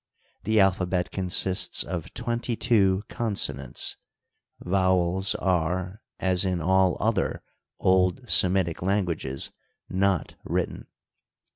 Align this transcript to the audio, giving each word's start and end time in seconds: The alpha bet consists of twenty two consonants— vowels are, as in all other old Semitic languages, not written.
The 0.45 0.59
alpha 0.59 0.87
bet 0.87 1.11
consists 1.11 1.83
of 1.83 2.11
twenty 2.15 2.55
two 2.55 3.03
consonants— 3.07 3.97
vowels 4.59 5.35
are, 5.35 6.01
as 6.19 6.43
in 6.43 6.59
all 6.59 6.97
other 6.99 7.43
old 7.79 8.27
Semitic 8.27 8.81
languages, 8.81 9.51
not 9.89 10.33
written. 10.43 10.87